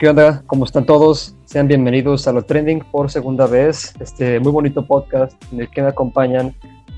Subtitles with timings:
[0.00, 0.42] ¿Qué onda?
[0.46, 1.36] ¿Cómo están todos?
[1.44, 3.92] Sean bienvenidos a Lo Trending por segunda vez.
[4.00, 6.54] Este muy bonito podcast en el que me acompañan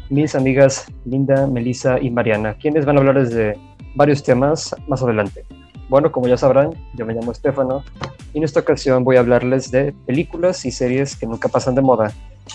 [0.08, 3.58] mis amigas Linda, Melissa y Mariana, quienes van a hablar de
[3.96, 5.44] varios temas más adelante.
[5.88, 7.82] Bueno, como ya sabrán, yo me llamo Estefano
[8.32, 11.82] y en esta ocasión voy a hablarles de películas y series que nunca pasan de
[11.82, 12.12] moda.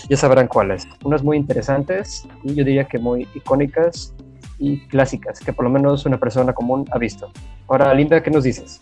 [0.08, 0.88] Ya sabrán cuáles.
[1.04, 4.14] Unas muy interesantes y yo diría que muy icónicas
[4.58, 7.30] y clásicas, que por lo menos una persona común ha visto.
[7.68, 8.80] Ahora, Linda, ¿qué nos dices?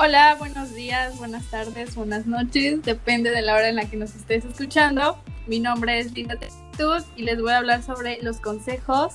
[0.00, 4.14] Hola, buenos días, buenas tardes, buenas noches, depende de la hora en la que nos
[4.14, 5.18] estés escuchando.
[5.48, 9.14] Mi nombre es Linda Tetud y les voy a hablar sobre los consejos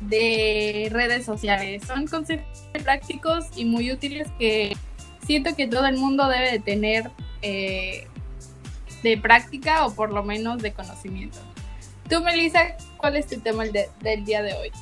[0.00, 1.84] de redes sociales.
[1.86, 2.44] Son consejos
[2.82, 4.76] prácticos y muy útiles que
[5.24, 7.12] siento que todo el mundo debe de tener
[7.42, 8.08] eh,
[9.04, 11.38] de práctica o por lo menos de conocimiento.
[12.10, 14.72] Tú, Melissa, ¿cuál es tu tema del día de hoy?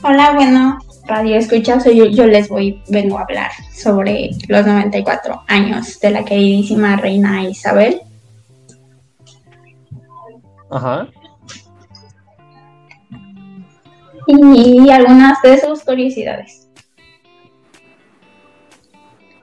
[0.00, 5.42] Hola, bueno, radio escucha, soy yo, yo les voy, vengo a hablar sobre los 94
[5.48, 8.00] años de la queridísima reina Isabel.
[10.70, 11.08] Ajá.
[14.28, 16.68] Y algunas de sus curiosidades.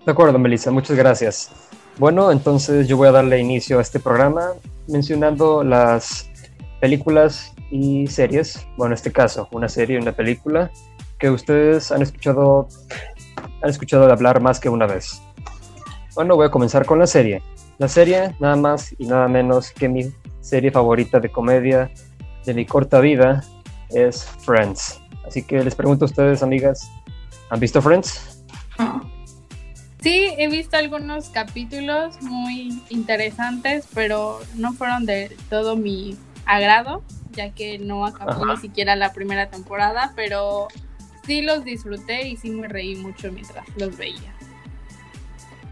[0.06, 1.52] De acuerdo, Melissa, muchas gracias.
[1.98, 4.53] Bueno, entonces yo voy a darle inicio a este programa
[4.88, 6.30] mencionando las
[6.80, 10.71] películas y series, bueno, en este caso, una serie y una película
[11.17, 12.67] que ustedes han escuchado,
[13.61, 15.21] han escuchado hablar más que una vez.
[16.16, 17.41] Bueno, voy a comenzar con la serie.
[17.77, 21.91] La serie, nada más y nada menos que mi serie favorita de comedia
[22.45, 23.43] de mi corta vida,
[23.89, 25.02] es Friends.
[25.25, 26.89] Así que les pregunto a ustedes, amigas,
[27.49, 28.43] ¿han visto Friends?
[30.02, 37.02] Sí, he visto algunos capítulos muy interesantes, pero no fueron de todo mi agrado
[37.36, 40.67] ya que no acabó ni siquiera la primera temporada, pero
[41.25, 44.33] sí los disfruté y sí me reí mucho mientras los veía.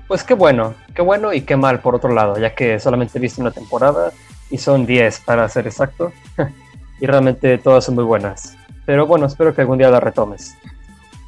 [0.07, 3.21] Pues qué bueno, qué bueno y qué mal por otro lado, ya que solamente he
[3.21, 4.11] visto una temporada
[4.49, 6.11] y son 10 para ser exacto,
[6.99, 8.55] y realmente todas son muy buenas.
[8.85, 10.55] Pero bueno, espero que algún día la retomes.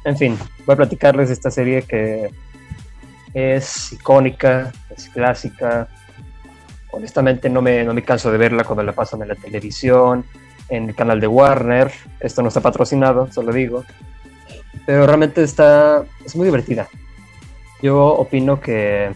[0.04, 2.30] En fin, voy a platicarles de esta serie que
[3.34, 5.88] es icónica, es clásica,
[6.96, 10.24] honestamente no me, no me canso de verla cuando la pasan en la televisión,
[10.70, 11.92] en el canal de Warner.
[12.20, 13.84] Esto no está patrocinado, solo digo.
[14.86, 16.88] Pero realmente está, es muy divertida.
[17.82, 19.10] Yo opino que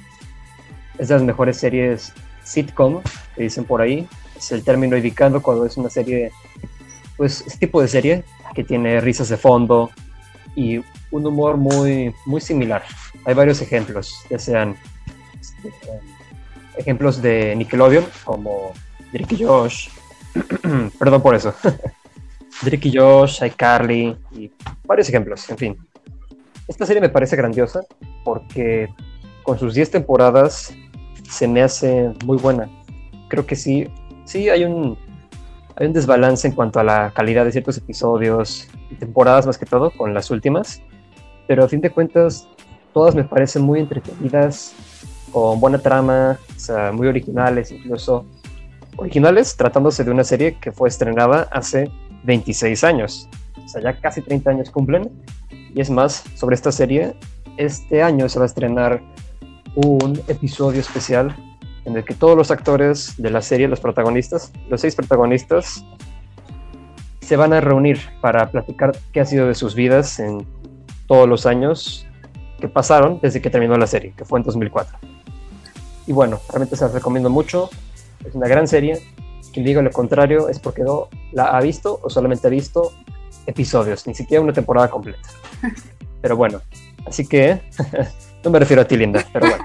[0.99, 2.13] es de las mejores series
[2.45, 3.01] sitcom
[3.35, 4.07] que dicen por ahí.
[4.37, 6.33] Es el término indicado cuando es una serie,
[7.17, 8.25] pues este tipo de serie
[8.55, 9.91] que tiene risas de fondo
[10.55, 12.85] y un humor muy, muy similar.
[13.25, 14.77] Hay varios ejemplos, ya sean
[16.77, 18.73] ejemplos de Nickelodeon, como
[19.13, 19.89] Drake y Josh.
[20.99, 21.55] Perdón por eso.
[22.63, 24.51] Drake y Josh, iCarly y
[24.85, 25.77] varios ejemplos, en fin.
[26.69, 27.81] Esta serie me parece grandiosa
[28.25, 28.89] porque
[29.43, 30.75] con sus 10 temporadas
[31.29, 32.69] se me hace muy buena.
[33.29, 33.89] Creo que sí,
[34.25, 34.97] sí hay un,
[35.77, 39.67] hay un desbalance en cuanto a la calidad de ciertos episodios y temporadas más que
[39.67, 40.83] todo con las últimas,
[41.47, 42.47] pero a fin de cuentas
[42.93, 44.75] todas me parecen muy entretenidas,
[45.33, 48.27] con buena trama, o sea, muy originales, incluso
[48.97, 51.91] originales, tratándose de una serie que fue estrenada hace
[52.25, 53.29] 26 años.
[53.65, 55.11] O sea, ya casi 30 años cumplen.
[55.75, 57.15] Y es más, sobre esta serie,
[57.57, 59.01] este año se va a estrenar
[59.75, 61.35] un episodio especial
[61.85, 65.85] en el que todos los actores de la serie, los protagonistas, los seis protagonistas,
[67.21, 70.47] se van a reunir para platicar qué ha sido de sus vidas en
[71.07, 72.07] todos los años
[72.61, 74.99] que pasaron desde que terminó la serie, que fue en 2004.
[76.11, 77.71] Y bueno, realmente se las recomiendo mucho.
[78.25, 79.01] Es una gran serie.
[79.53, 82.93] Quien diga lo contrario es porque no la ha visto o solamente ha visto
[83.47, 85.29] episodios, ni siquiera una temporada completa.
[86.21, 86.63] Pero bueno,
[87.07, 87.63] así que
[88.45, 89.65] no me refiero a ti, Linda, pero bueno.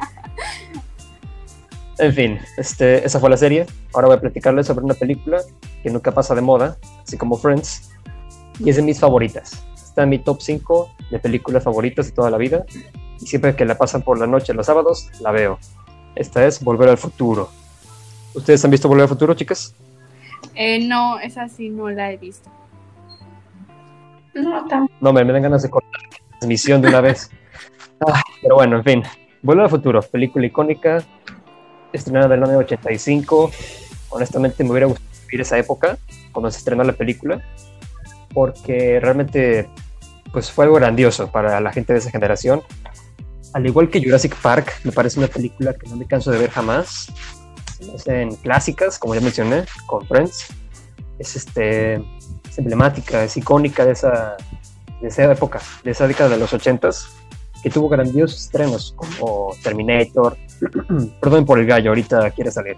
[1.97, 3.65] En fin, este, esa fue la serie.
[3.95, 5.41] Ahora voy a platicarles sobre una película
[5.81, 7.89] que nunca pasa de moda, así como Friends,
[8.59, 9.65] y es de mis favoritas.
[9.73, 12.65] Está en mi top 5 de películas favoritas de toda la vida,
[13.19, 15.57] y siempre que la pasan por la noche los sábados, la veo.
[16.15, 17.49] Esta es Volver al Futuro.
[18.33, 19.75] ¿Ustedes han visto Volver al Futuro, chicas?
[20.53, 22.49] Eh, no, esa sí no la he visto.
[24.33, 24.93] No, tampoco.
[25.01, 27.29] No, me, me dan ganas de cortar la transmisión de una vez.
[28.05, 29.03] Ah, pero bueno, en fin.
[29.41, 31.01] Volver al Futuro, película icónica,
[31.93, 33.51] estrenada en el año 85.
[34.09, 35.97] Honestamente me hubiera gustado vivir esa época,
[36.33, 37.41] cuando se estrenó la película,
[38.33, 39.69] porque realmente
[40.33, 42.61] pues fue algo grandioso para la gente de esa generación
[43.55, 46.49] al igual que Jurassic Park, me parece una película que no me canso de ver
[46.49, 47.07] jamás.
[48.05, 50.47] En clásicas, como ya mencioné, con Friends.
[51.19, 54.35] Es, este, es emblemática, es icónica de esa,
[54.99, 57.07] de esa época, de esa década de los ochentas,
[57.63, 60.35] que tuvo grandiosos estrenos como Terminator.
[61.21, 62.75] Perdón por el gallo, ahorita quiere salir.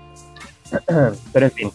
[1.33, 1.71] Pero en fin,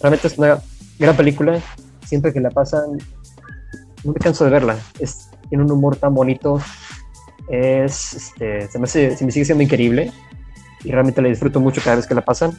[0.00, 0.58] realmente es una
[0.98, 1.60] gran película.
[2.06, 2.96] Siempre que la pasan,
[4.04, 4.78] no me canso de verla.
[4.98, 6.62] Es, tiene un humor tan bonito.
[7.50, 10.12] Es, este, se, me se me sigue siendo increíble
[10.84, 12.52] y realmente la disfruto mucho cada vez que la pasan.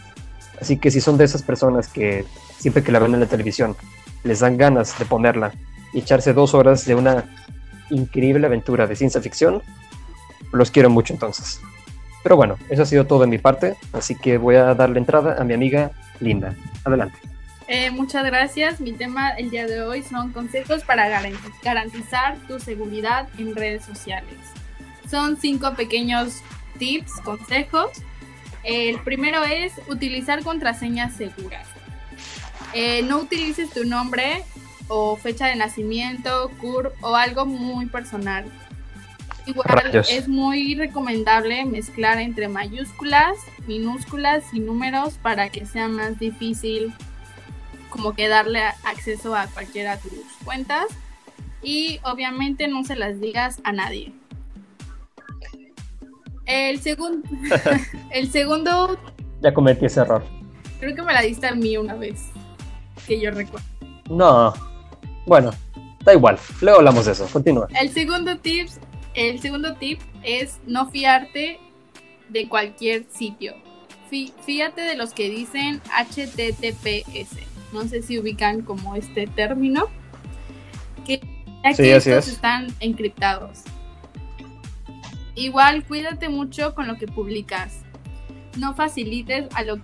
[0.59, 2.25] Así que si son de esas personas que
[2.57, 3.75] siempre que la ven en la televisión
[4.23, 5.53] les dan ganas de ponerla
[5.93, 7.25] y echarse dos horas de una
[7.89, 9.61] increíble aventura de ciencia ficción,
[10.51, 11.61] los quiero mucho entonces.
[12.23, 15.37] Pero bueno, eso ha sido todo de mi parte, así que voy a darle entrada
[15.39, 16.53] a mi amiga Linda.
[16.83, 17.17] Adelante.
[17.67, 18.81] Eh, muchas gracias.
[18.81, 21.07] Mi tema el día de hoy son consejos para
[21.63, 24.35] garantizar tu seguridad en redes sociales.
[25.09, 26.41] Son cinco pequeños
[26.77, 27.89] tips, consejos.
[28.63, 31.67] El primero es utilizar contraseñas seguras.
[32.73, 34.43] Eh, no utilices tu nombre
[34.87, 38.45] o fecha de nacimiento, CUR o algo muy personal.
[39.45, 46.93] Igual es muy recomendable mezclar entre mayúsculas, minúsculas y números para que sea más difícil
[47.89, 50.85] como que darle acceso a cualquiera de tus cuentas.
[51.63, 54.13] Y obviamente no se las digas a nadie.
[56.49, 57.29] El segundo.
[58.11, 58.99] el segundo.
[59.41, 60.23] Ya cometí ese error.
[60.79, 62.25] Creo que me la diste a mí una vez.
[63.07, 63.65] Que yo recuerdo.
[64.09, 64.53] No.
[65.25, 65.51] Bueno,
[66.03, 66.37] da igual.
[66.61, 67.27] Luego hablamos de eso.
[67.31, 67.67] Continúa.
[67.79, 68.79] El segundo tips
[69.13, 71.59] el segundo tip es no fiarte
[72.29, 73.53] de cualquier sitio.
[74.45, 77.37] fíate de los que dicen HTTPS.
[77.73, 79.87] No sé si ubican como este término.
[81.05, 81.21] Que
[81.63, 83.59] estos están encriptados.
[85.35, 87.79] Igual cuídate mucho con lo que publicas.
[88.57, 89.77] No facilites a, lo,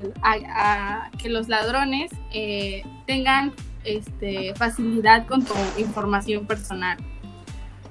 [1.18, 3.53] que los ladrones eh, tengan
[3.83, 6.97] este, facilidad con tu información personal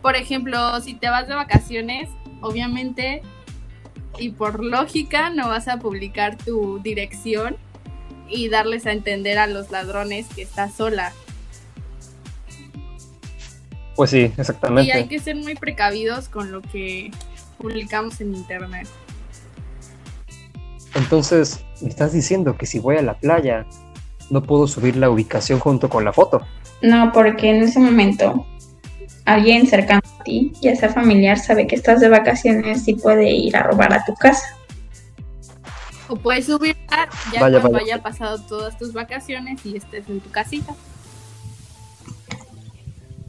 [0.05, 2.11] por ejemplo, si te vas de vacaciones,
[2.43, 3.23] obviamente
[4.19, 7.57] y por lógica no vas a publicar tu dirección
[8.29, 11.15] y darles a entender a los ladrones que estás sola.
[13.97, 14.91] Pues sí, exactamente.
[14.91, 17.11] Y hay que ser muy precavidos con lo que
[17.65, 18.87] publicamos en internet.
[20.95, 23.67] Entonces, me estás diciendo que si voy a la playa,
[24.29, 26.43] no puedo subir la ubicación junto con la foto.
[26.83, 28.47] No, porque en ese momento
[29.25, 33.57] alguien cercano a ti, ya sea familiar, sabe que estás de vacaciones y puede ir
[33.57, 34.59] a robar a tu casa.
[36.09, 36.77] O puedes subir
[37.33, 40.75] ya cuando haya pasado todas tus vacaciones y estés en tu casita.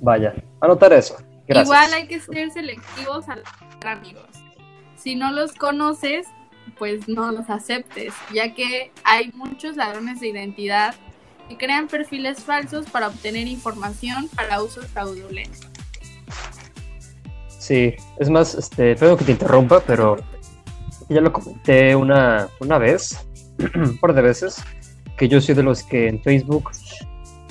[0.02, 1.16] Vaya, anotar eso.
[1.48, 3.48] Igual hay que ser selectivos a los
[3.86, 4.28] amigos.
[4.96, 6.28] Si no los conoces,
[6.78, 10.96] pues no los aceptes, ya que hay muchos ladrones de identidad
[11.48, 15.68] que crean perfiles falsos para obtener información para usos fraudulentos.
[17.48, 20.18] Sí, es más, este, perdón que te interrumpa, pero
[21.10, 23.28] ya lo comenté una, una vez,
[23.76, 24.64] un par de veces,
[25.18, 26.72] que yo soy de los que en Facebook,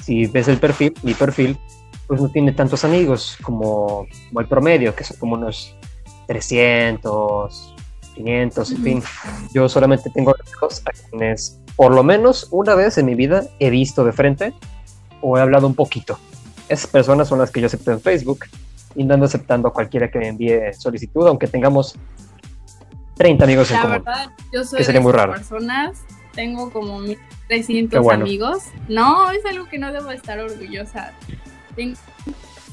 [0.02, 1.58] si ves el perfil, mi perfil,
[2.06, 4.06] pues no tiene tantos amigos como,
[4.38, 5.74] el promedio, que son como unos
[6.26, 7.74] 300,
[8.14, 9.02] 500, en fin.
[9.52, 13.70] Yo solamente tengo amigos a quienes por lo menos una vez en mi vida he
[13.70, 14.54] visto de frente
[15.20, 16.18] o he hablado un poquito.
[16.68, 18.46] Esas personas son las que yo acepto en Facebook
[18.94, 21.96] y no aceptando a cualquiera que me envíe solicitud, aunque tengamos
[23.16, 24.02] 30 amigos en común.
[24.04, 25.32] Verdad, yo soy que sería muy raro.
[25.32, 25.98] personas,
[26.32, 27.00] tengo como
[27.48, 28.64] 300 amigos.
[28.88, 31.12] No, es algo que no debo estar orgullosa.
[31.74, 31.98] Tengo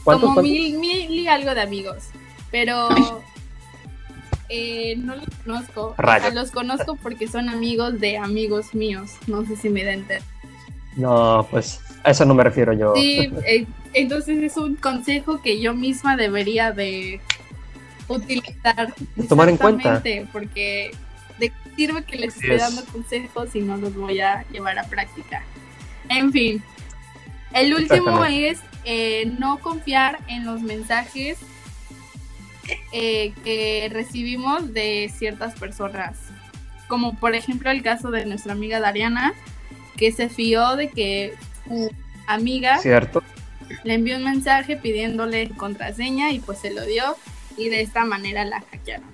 [0.04, 2.06] como mil, mil y algo de amigos,
[2.50, 2.90] pero
[4.50, 5.96] eh, no los conozco.
[6.34, 9.12] los conozco porque son amigos de amigos míos.
[9.28, 10.24] No sé si me da entender.
[10.98, 12.94] No, pues a eso no me refiero yo.
[12.96, 17.22] Sí, eh, entonces es un consejo que yo misma debería de
[18.10, 18.94] utilizar.
[19.30, 20.02] Tomar en cuenta.
[20.34, 20.92] Porque
[21.40, 24.84] de qué sirve que les esté dando consejos si no los voy a llevar a
[24.84, 25.44] práctica.
[26.10, 26.62] En fin,
[27.54, 31.38] el último es eh, no confiar en los mensajes
[32.92, 36.18] eh, que recibimos de ciertas personas.
[36.88, 39.34] Como por ejemplo el caso de nuestra amiga Dariana,
[39.98, 41.34] que se fió de que
[41.68, 41.92] su
[42.28, 43.24] amiga Cierto
[43.84, 47.16] le envió un mensaje pidiéndole contraseña y pues se lo dio
[47.58, 49.10] y de esta manera la hackearon.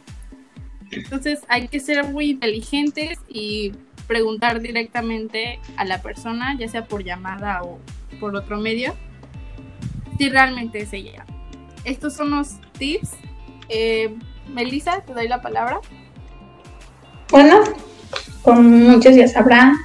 [0.91, 3.74] Entonces hay que ser muy inteligentes y
[4.07, 7.79] preguntar directamente a la persona, ya sea por llamada o
[8.19, 8.95] por otro medio,
[10.17, 11.25] si realmente es ella.
[11.83, 13.12] Estos son los tips.
[13.69, 14.15] Eh,
[14.53, 15.79] Melissa, te doy la palabra.
[17.29, 17.59] Bueno,
[18.41, 19.75] como muchos ya sabrán,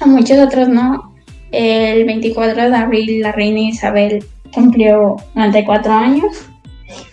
[0.00, 1.14] a muchos otros no,
[1.50, 6.46] el 24 de abril la reina Isabel cumplió 94 años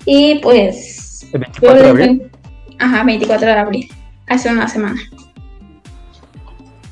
[0.05, 2.31] y pues ¿El 24 de abril?
[2.79, 3.89] Ajá, 24 de abril,
[4.27, 5.01] hace una semana.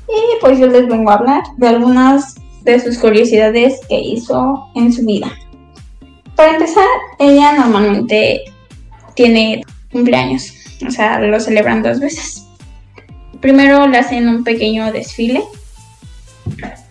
[0.08, 4.92] Y pues yo les vengo a hablar de algunas de sus curiosidades que hizo en
[4.92, 5.32] su vida.
[6.36, 6.86] Para empezar,
[7.18, 8.44] ella normalmente
[9.14, 10.52] tiene cumpleaños,
[10.86, 12.46] o sea, lo celebran dos veces.
[13.40, 15.42] Primero le hacen un pequeño desfile,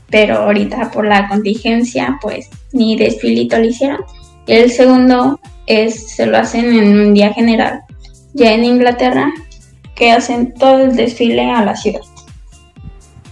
[0.09, 4.01] pero ahorita por la contingencia, pues ni desfilito le hicieron.
[4.47, 7.81] El segundo es, se lo hacen en un día general,
[8.33, 9.31] ya en Inglaterra,
[9.95, 12.01] que hacen todo el desfile a la ciudad.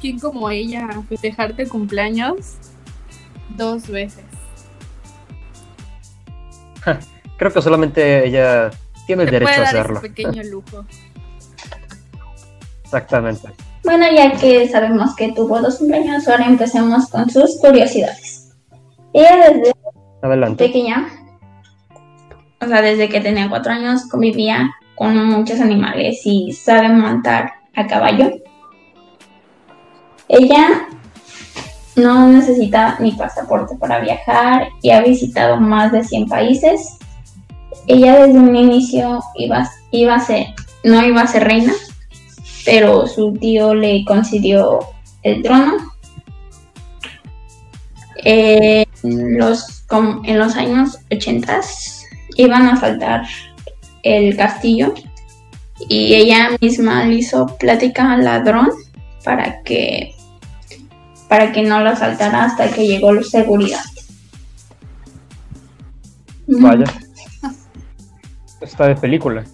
[0.01, 2.55] ¿Quién como ella festejarte cumpleaños
[3.57, 4.28] dos veces?
[7.37, 8.69] Creo que solamente ella
[9.07, 10.01] tiene el derecho puede a dar ese hacerlo.
[10.01, 10.85] pequeño lujo.
[12.83, 13.49] Exactamente.
[13.83, 18.51] Bueno, ya que sabemos que tuvo dos cumpleaños, ahora empecemos con sus curiosidades.
[19.13, 19.73] Ella desde
[20.21, 20.65] Adelante.
[20.65, 21.07] pequeña,
[22.61, 27.87] o sea, desde que tenía cuatro años, convivía con muchos animales y sabe montar a
[27.87, 28.31] caballo.
[30.27, 30.87] Ella
[31.95, 36.97] no necesita ni pasaporte para viajar y ha visitado más de 100 países.
[37.87, 40.47] Ella desde un inicio iba, iba a ser,
[40.83, 41.73] no iba a ser reina,
[42.65, 44.79] pero su tío le concedió
[45.23, 45.73] el trono.
[48.23, 51.61] Eh, en los años 80
[52.35, 53.23] iban a saltar
[54.03, 54.93] el castillo
[55.87, 58.69] y ella misma le hizo plática al ladrón
[59.23, 60.15] para que
[61.29, 63.83] para que no lo asaltara hasta que llegó la seguridad.
[66.47, 66.85] Vaya.
[68.59, 69.45] Está de película.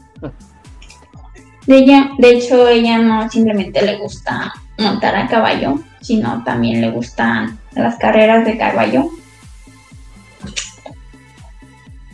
[1.68, 6.92] De, ella, de hecho, ella no simplemente le gusta montar a caballo, sino también le
[6.92, 9.10] gustan las carreras de caballo.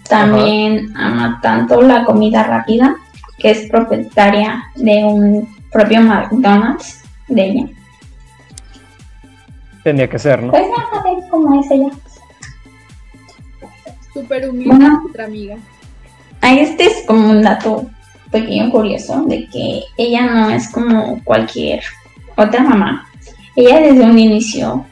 [0.10, 2.96] También ama tanto la comida rápida,
[3.38, 7.81] que es propietaria de un propio McDonald's de ella.
[9.84, 10.52] Tenía que ser, ¿no?
[10.52, 11.90] Pues nada, ver cómo es ella.
[14.14, 15.02] Súper humilde Bueno.
[15.02, 15.58] nuestra amiga.
[16.42, 17.90] Ah, Este es como un dato
[18.32, 21.82] pequeño curioso de que ella no es como cualquier
[22.36, 23.08] otra mamá.
[23.56, 24.86] Ella desde un inicio,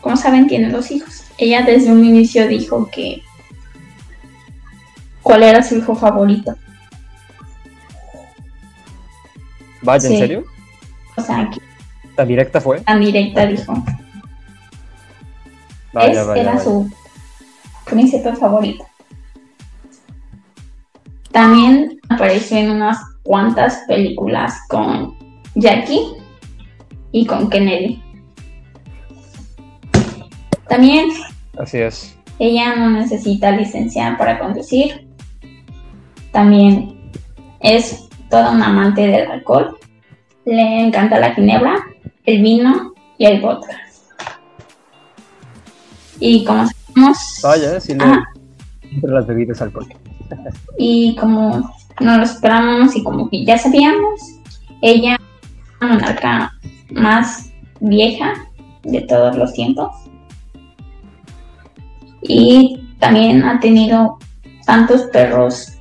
[0.00, 1.24] como saben, tiene dos hijos.
[1.38, 3.22] Ella desde un inicio dijo que
[5.22, 6.54] cuál era su hijo favorito.
[9.82, 10.18] Vaya, ¿en Sí.
[10.18, 10.44] serio?
[11.16, 11.60] O sea, que
[12.16, 12.80] ¿Tan directa fue?
[12.80, 13.74] tan directa dijo.
[15.92, 16.64] Vaya, Es- vaya, era vaya.
[16.64, 16.90] su
[17.86, 18.84] príncipe favorito.
[21.32, 25.16] También apareció en unas cuantas películas con
[25.56, 26.00] Jackie
[27.12, 28.00] y con Kennedy.
[30.68, 31.08] También
[31.58, 32.16] Así es.
[32.38, 35.08] ella no necesita licencia para conducir.
[36.32, 37.10] También
[37.60, 39.76] es toda una amante del alcohol.
[40.44, 41.76] Le encanta la ginebra,
[42.24, 43.76] el vino y el vodka.
[46.20, 48.04] Y como sabemos, Vaya, le...
[48.04, 48.24] Ajá.
[48.82, 49.98] Entre las bebidas alcohólicas.
[50.78, 54.20] y como no lo esperábamos y como que ya sabíamos,
[54.82, 55.20] ella es
[55.80, 56.52] la monarca
[56.90, 57.50] más
[57.80, 58.32] vieja
[58.84, 59.90] de todos los tiempos.
[62.22, 64.18] Y también ha tenido
[64.64, 65.72] tantos perros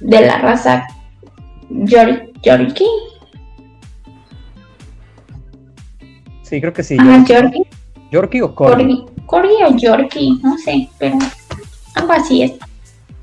[0.00, 0.86] de la raza
[1.68, 2.86] Yor- Yorkie.
[6.50, 6.96] Sí, creo que sí.
[6.98, 7.32] Ajá, Yorkie.
[7.32, 7.62] Yorkie.
[8.10, 9.06] ¿Yorkie o Corgi?
[9.24, 11.16] Corgi, o Yorkie, no sé, pero
[11.94, 12.52] algo así es.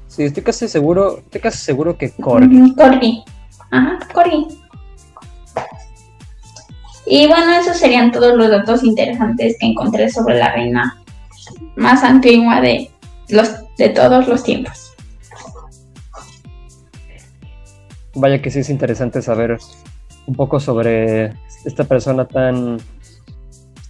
[0.08, 2.74] Sí, estoy casi seguro, estoy casi seguro que Corgi.
[2.74, 3.24] Corgi.
[3.70, 4.48] Ajá, Corgi.
[7.06, 11.04] Y bueno, esos serían todos los datos interesantes que encontré sobre la reina
[11.76, 12.90] más antigua de
[13.28, 14.94] los de todos los tiempos.
[18.16, 19.58] Vaya que sí es interesante saber
[20.28, 21.34] un poco sobre
[21.66, 22.78] esta persona tan,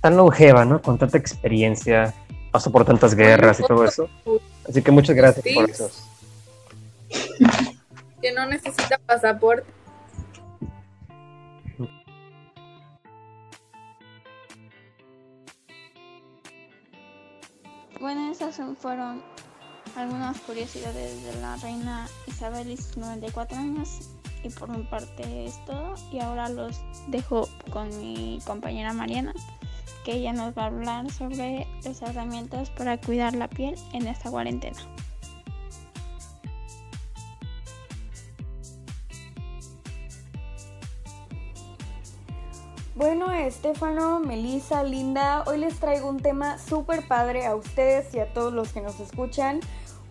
[0.08, 0.82] tan longeva, ¿no?
[0.82, 2.14] Con tanta experiencia,
[2.50, 4.08] pasó por tantas guerras y todo eso.
[4.68, 5.54] Así que muchas gracias Sí.
[5.54, 5.92] por eso.
[8.22, 9.68] Que no necesita pasaporte.
[18.00, 19.22] Bueno, esas son- fueron
[19.96, 24.10] algunas curiosidades de la reina Isabel y sus 94 años.
[24.44, 25.96] Y por mi parte es todo.
[26.12, 29.34] Y ahora los dejo con mi compañera Mariana,
[30.08, 34.32] que ella nos va a hablar sobre los herramientas para cuidar la piel en esta
[34.32, 34.78] cuarentena.
[42.96, 48.32] Bueno, Estefano, Melissa, Linda, hoy les traigo un tema súper padre a ustedes y a
[48.32, 49.60] todos los que nos escuchan.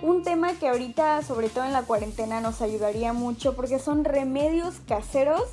[0.03, 4.75] un tema que ahorita, sobre todo en la cuarentena, nos ayudaría mucho porque son remedios
[4.87, 5.45] caseros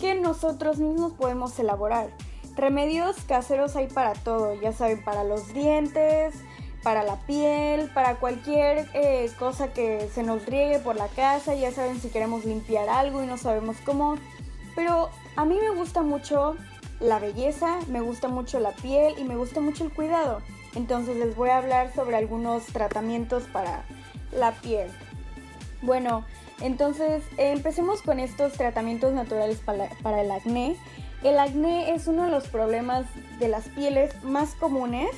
[0.00, 2.10] que nosotros mismos podemos elaborar.
[2.56, 6.34] Remedios caseros hay para todo, ya saben, para los dientes,
[6.82, 11.70] para la piel, para cualquier eh, cosa que se nos riegue por la casa, ya
[11.72, 14.16] saben si queremos limpiar algo y no sabemos cómo.
[14.74, 16.56] Pero a mí me gusta mucho
[17.00, 20.40] la belleza, me gusta mucho la piel y me gusta mucho el cuidado.
[20.74, 23.84] Entonces les voy a hablar sobre algunos tratamientos para
[24.32, 24.88] la piel.
[25.82, 26.24] Bueno,
[26.60, 30.76] entonces empecemos con estos tratamientos naturales para, el acné.
[31.26, 33.04] El acné es uno de los problemas
[33.40, 35.08] de las pieles más comunes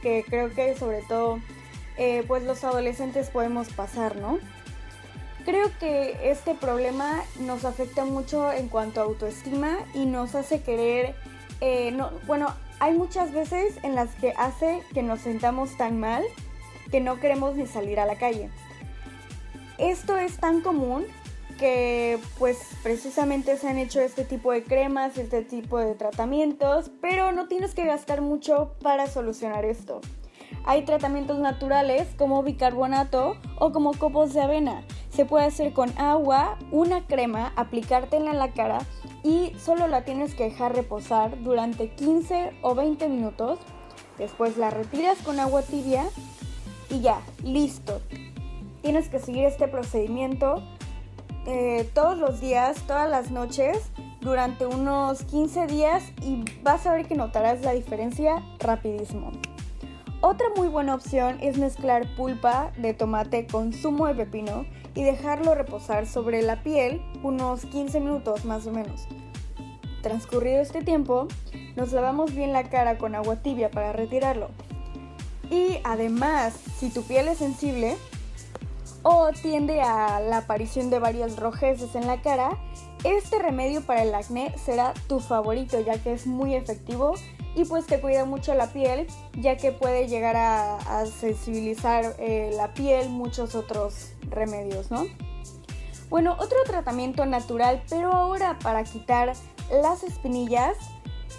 [0.00, 1.40] que creo que sobre todo
[1.98, 4.38] eh, pues los adolescentes podemos pasar, ¿no?
[5.44, 11.14] Creo que este problema nos afecta mucho en cuanto a autoestima y nos hace querer,
[11.60, 12.46] eh, no, bueno,
[12.80, 16.24] hay muchas veces en las que hace que nos sentamos tan mal
[16.90, 18.48] que no queremos ni salir a la calle.
[19.76, 21.04] Esto es tan común
[21.58, 27.32] que pues precisamente se han hecho este tipo de cremas, este tipo de tratamientos, pero
[27.32, 30.00] no tienes que gastar mucho para solucionar esto.
[30.64, 34.84] Hay tratamientos naturales como bicarbonato o como copos de avena.
[35.10, 38.78] Se puede hacer con agua, una crema, aplicártela en la cara
[39.22, 43.58] y solo la tienes que dejar reposar durante 15 o 20 minutos.
[44.16, 46.04] Después la retiras con agua tibia
[46.90, 48.00] y ya, listo.
[48.82, 50.62] Tienes que seguir este procedimiento
[51.50, 53.90] eh, todos los días, todas las noches,
[54.20, 59.32] durante unos 15 días y vas a ver que notarás la diferencia rapidísimo.
[60.20, 65.54] Otra muy buena opción es mezclar pulpa de tomate con zumo de pepino y dejarlo
[65.54, 69.08] reposar sobre la piel unos 15 minutos más o menos.
[70.02, 71.28] Transcurrido este tiempo,
[71.76, 74.50] nos lavamos bien la cara con agua tibia para retirarlo.
[75.50, 77.96] Y además, si tu piel es sensible,
[79.02, 82.58] o tiende a la aparición de varias rojeces en la cara,
[83.04, 87.14] este remedio para el acné será tu favorito ya que es muy efectivo
[87.54, 92.74] y pues te cuida mucho la piel ya que puede llegar a, sensibilizar eh, la
[92.74, 95.06] piel muchos otros remedios, ¿no?
[96.10, 99.34] Bueno, otro tratamiento natural, pero ahora para quitar
[99.70, 100.76] las espinillas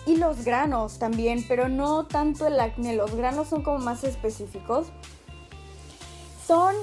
[0.05, 4.87] y los granos también, pero no tanto el acné, los granos son como más específicos.
[6.45, 6.75] Son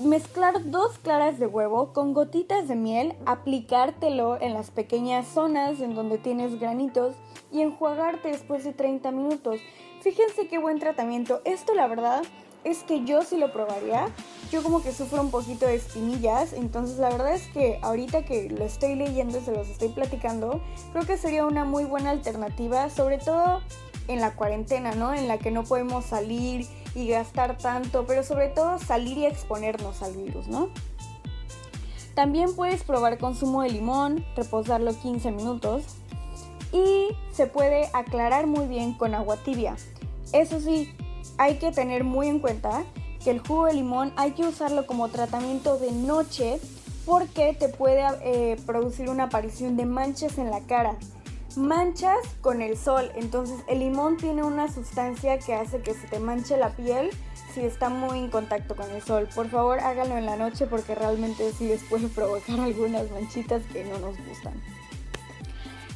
[0.00, 5.94] mezclar dos claras de huevo con gotitas de miel, aplicártelo en las pequeñas zonas en
[5.94, 7.14] donde tienes granitos
[7.52, 9.60] y enjuagarte después de 30 minutos.
[10.02, 11.40] Fíjense qué buen tratamiento.
[11.44, 12.22] Esto la verdad
[12.64, 14.08] es que yo sí lo probaría.
[14.50, 18.48] Yo como que sufro un poquito de espinillas, entonces la verdad es que ahorita que
[18.50, 20.60] lo estoy leyendo se los estoy platicando,
[20.92, 23.60] creo que sería una muy buena alternativa, sobre todo
[24.08, 25.14] en la cuarentena, ¿no?
[25.14, 30.02] En la que no podemos salir y gastar tanto, pero sobre todo salir y exponernos
[30.02, 30.70] al virus, ¿no?
[32.14, 35.84] También puedes probar consumo de limón, reposarlo 15 minutos
[36.72, 39.76] y se puede aclarar muy bien con agua tibia.
[40.32, 40.90] Eso sí,
[41.36, 42.84] hay que tener muy en cuenta
[43.22, 46.58] que el jugo de limón hay que usarlo como tratamiento de noche
[47.04, 50.96] porque te puede eh, producir una aparición de manchas en la cara
[51.56, 53.10] manchas con el sol.
[53.14, 57.10] Entonces el limón tiene una sustancia que hace que se te manche la piel
[57.54, 59.28] si está muy en contacto con el sol.
[59.34, 63.84] Por favor háganlo en la noche porque realmente sí les puede provocar algunas manchitas que
[63.84, 64.54] no nos gustan.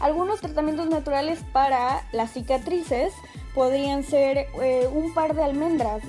[0.00, 3.12] Algunos tratamientos naturales para las cicatrices
[3.54, 6.02] podrían ser eh, un par de almendras.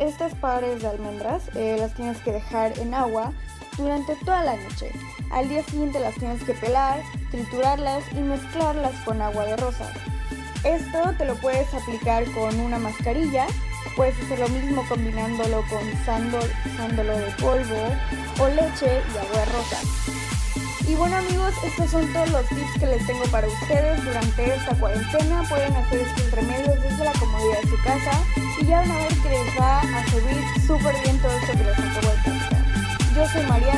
[0.00, 3.32] estas pares de almendras eh, las tienes que dejar en agua
[3.76, 4.90] durante toda la noche.
[5.30, 9.90] Al día siguiente las tienes que pelar, triturarlas y mezclarlas con agua de rosas.
[10.64, 13.46] Esto te lo puedes aplicar con una mascarilla,
[13.94, 17.94] puedes hacer lo mismo combinándolo con sándalo de polvo
[18.40, 20.26] o leche y agua de rosas.
[20.88, 24.72] Y bueno amigos, estos son todos los tips que les tengo para ustedes durante esta
[24.78, 25.42] cuarentena.
[25.48, 28.12] Pueden hacer estos remedios desde la comodidad de su casa
[28.60, 31.64] y ya van a ver que les va a servir súper bien todo esto que
[31.64, 32.55] les acabo de.
[33.36, 33.75] Yo